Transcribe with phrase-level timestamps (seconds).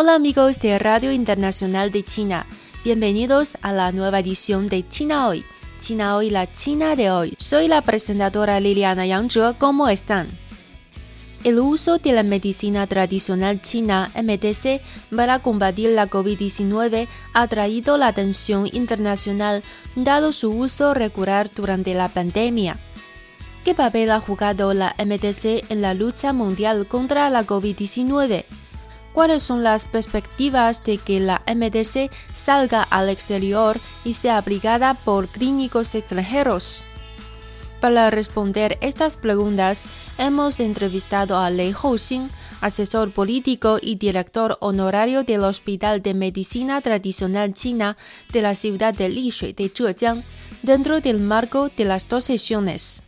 [0.00, 2.46] Hola amigos de Radio Internacional de China,
[2.84, 5.44] bienvenidos a la nueva edición de China Hoy.
[5.80, 7.34] China Hoy, la China de hoy.
[7.36, 10.28] Soy la presentadora Liliana Yangzhe, ¿cómo están?
[11.42, 14.80] El uso de la medicina tradicional china MTC
[15.16, 19.64] para combatir la COVID-19 ha traído la atención internacional
[19.96, 22.76] dado su uso regular durante la pandemia.
[23.64, 28.44] ¿Qué papel ha jugado la MTC en la lucha mundial contra la COVID-19?
[29.18, 35.26] Cuáles son las perspectivas de que la MDC salga al exterior y sea aplicada por
[35.26, 36.84] clínicos extranjeros.
[37.80, 39.88] Para responder estas preguntas,
[40.18, 47.54] hemos entrevistado a Lei Houxin, asesor político y director honorario del Hospital de Medicina Tradicional
[47.54, 47.96] China
[48.32, 50.22] de la ciudad de Lishui de Zhejiang,
[50.62, 53.07] dentro del marco de las dos sesiones.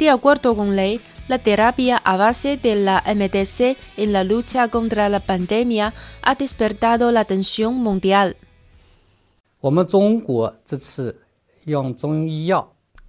[0.00, 5.10] De acuerdo con Lei, la terapia a base de la MTC en la lucha contra
[5.10, 8.38] la pandemia ha despertado la atención mundial.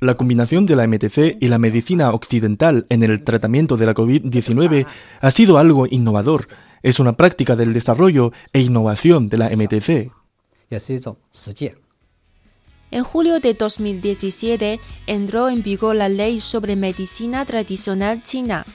[0.02, 4.86] La combinación de la MTC y la medicina occidental en el tratamiento de la COVID-19
[5.22, 6.46] ha sido algo innovador.
[6.84, 10.12] Es una práctica del desarrollo e innovación de la MTC.
[12.92, 18.66] En julio de 2017 entró en vigor la ley sobre medicina tradicional china.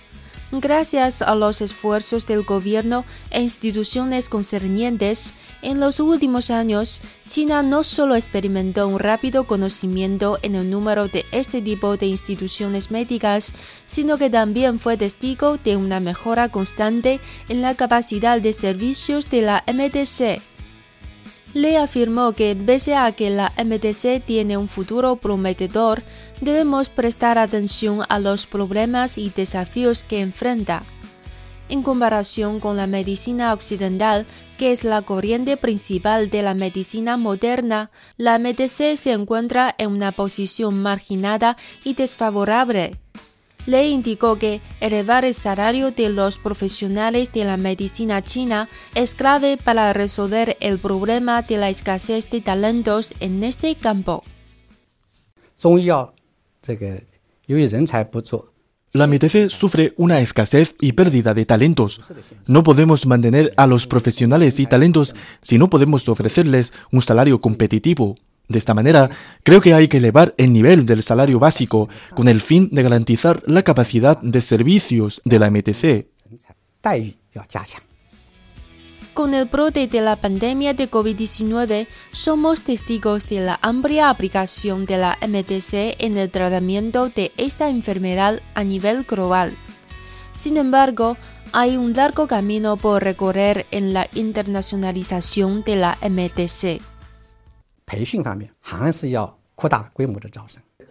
[0.53, 7.83] Gracias a los esfuerzos del gobierno e instituciones concernientes, en los últimos años, China no
[7.83, 13.55] solo experimentó un rápido conocimiento en el número de este tipo de instituciones médicas,
[13.87, 17.19] sino que también fue testigo de una mejora constante
[17.49, 20.56] en la capacidad de servicios de la MTC.
[21.57, 26.03] Le afirmó que pese a que la MTC tiene un futuro prometedor,
[26.43, 30.83] debemos prestar atención a los problemas y desafíos que enfrenta.
[31.71, 34.27] En comparación con la medicina occidental,
[34.59, 40.13] que es la corriente principal de la medicina moderna, la MTC se encuentra en una
[40.13, 42.99] posición marginada y desfavorable
[43.67, 49.57] le indicó que elevar el salario de los profesionales de la medicina china es clave
[49.57, 54.23] para resolver el problema de la escasez de talentos en este campo.
[58.93, 62.01] La MTC sufre una escasez y pérdida de talentos.
[62.47, 68.15] No podemos mantener a los profesionales y talentos si no podemos ofrecerles un salario competitivo.
[68.49, 69.11] De esta manera,
[69.43, 73.43] creo que hay que elevar el nivel del salario básico con el fin de garantizar
[73.47, 76.07] la capacidad de servicios de la MTC.
[79.15, 84.99] Con el brote de la pandemia de COVID-19, somos testigos de la amplia aplicación de
[84.99, 89.57] la MTC en el tratamiento de esta enfermedad a nivel global.
[90.35, 91.17] Sin embargo,
[91.53, 96.83] hay un largo camino por recorrer en la internacionalización de la MTC.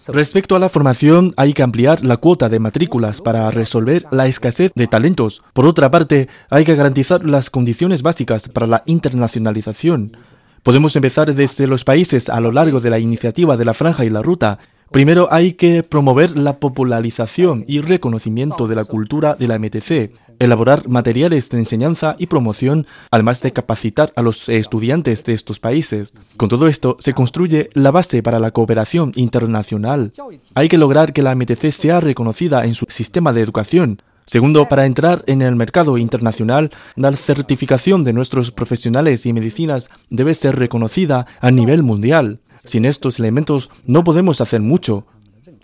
[0.08, 4.72] Respecto a la formación, hay que ampliar la cuota de matrículas para resolver la escasez
[4.76, 5.42] de talentos.
[5.54, 10.18] Por otra parte, hay que garantizar las condiciones básicas para la internacionalización.
[10.64, 14.10] Podemos empezar desde los países a lo largo de la iniciativa de la franja y
[14.10, 14.60] la ruta.
[14.96, 20.88] Primero hay que promover la popularización y reconocimiento de la cultura de la MTC, elaborar
[20.88, 26.14] materiales de enseñanza y promoción, además de capacitar a los estudiantes de estos países.
[26.38, 30.14] Con todo esto se construye la base para la cooperación internacional.
[30.54, 34.88] Hay que lograr que la MTC sea reconocida en su sistema de educación, Segundo, para
[34.88, 41.28] entrar en el mercado internacional, la certificación de nuestros profesionales y medicinas debe ser reconocida
[41.42, 42.40] a nivel mundial.
[42.66, 45.06] Sin estos elementos no podemos hacer mucho.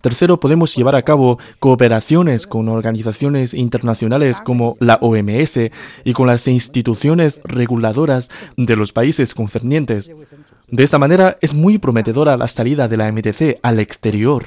[0.02, 5.60] Tercero, podemos llevar a cabo cooperaciones con organizaciones internacionales como la OMS
[6.04, 10.12] y con las instituciones reguladoras de los países concernientes.
[10.68, 14.46] De esta manera es muy prometedora la salida de la MTC al exterior.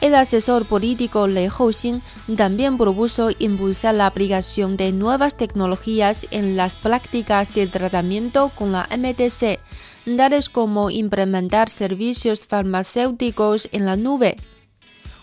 [0.00, 2.02] El asesor político Lei Houxin
[2.36, 8.88] también propuso impulsar la aplicación de nuevas tecnologías en las prácticas de tratamiento con la
[8.96, 9.58] MTC,
[10.16, 14.36] tales como implementar servicios farmacéuticos en la nube.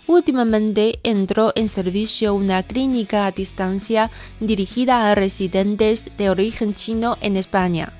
[0.07, 7.37] Últimamente entró en servicio una clínica a distancia dirigida a residentes de origen chino en
[7.37, 7.93] España.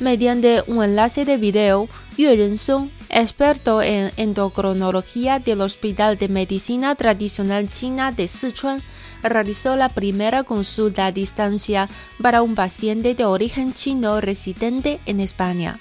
[0.00, 7.68] Mediante un enlace de video, Yue Rensong, experto en endocrinología del Hospital de Medicina Tradicional
[7.68, 8.82] China de Sichuan,
[9.22, 11.88] realizó la primera consulta a distancia
[12.20, 15.78] para un paciente de origen chino residente en España.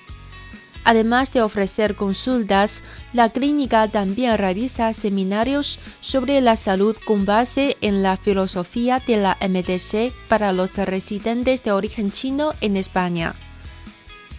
[0.83, 2.81] Además de ofrecer consultas,
[3.13, 9.37] la clínica también realiza seminarios sobre la salud con base en la filosofía de la
[9.41, 13.35] MDC para los residentes de origen chino en España.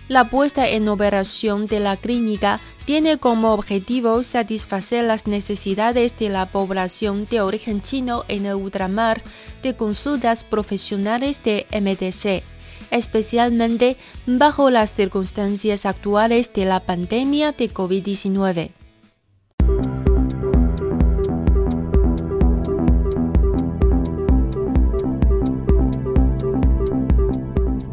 [0.08, 6.46] La puesta en operación de la clínica tiene como objetivo satisfacer las necesidades de la
[6.46, 9.22] población de origen chino en el ultramar
[9.62, 12.42] de consultas profesionales de MDC,
[12.90, 13.96] especialmente
[14.26, 18.81] bajo las circunstancias actuales de la pandemia de COVID-19.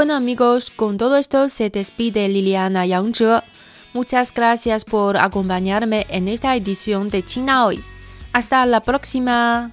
[0.00, 3.42] Bueno amigos, con todo esto se despide Liliana Yangzhe.
[3.92, 7.84] Muchas gracias por acompañarme en esta edición de China hoy.
[8.32, 9.72] Hasta la próxima.